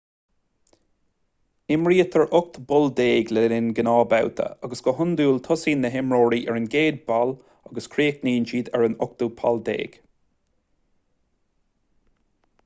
imrítear 1.73 2.23
ocht 2.39 2.55
bpoll 2.71 2.87
déag 2.99 3.33
le 3.37 3.43
linn 3.53 3.67
gnáthbhabhta 3.81 4.47
agus 4.69 4.81
go 4.87 4.93
hiondúil 5.01 5.37
tosaíonn 5.49 5.85
na 5.87 5.91
himreoirí 5.97 6.39
ar 6.53 6.59
an 6.63 6.67
gcéad 6.77 6.99
pholl 7.13 7.35
agus 7.71 7.91
críochnaíonn 7.99 8.49
siad 8.55 8.73
ar 8.79 8.89
an 8.91 8.97
ochtú 9.09 9.31
poll 9.43 9.63
déag 9.71 10.01